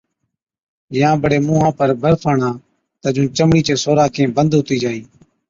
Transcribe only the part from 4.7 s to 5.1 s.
جائِي۔